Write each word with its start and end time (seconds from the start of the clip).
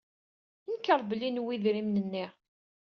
Nenkeṛ 0.69 1.01
belli 1.09 1.29
nuwey 1.31 1.55
idrimen-nni. 1.59 2.25